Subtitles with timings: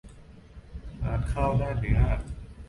[1.03, 2.01] ร้านข้าวหน้าเนื้อ